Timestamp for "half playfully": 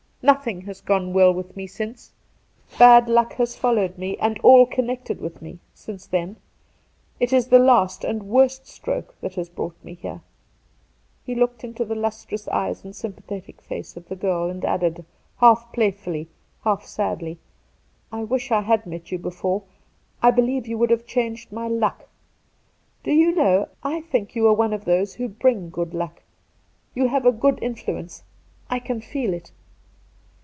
15.37-16.29